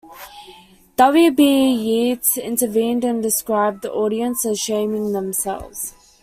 W. 0.95 1.29
B. 1.31 1.71
Yeats 1.71 2.35
intervened 2.35 3.03
and 3.05 3.21
described 3.21 3.83
the 3.83 3.91
audience 3.91 4.43
as 4.47 4.59
"shaming 4.59 5.11
themselves". 5.13 5.93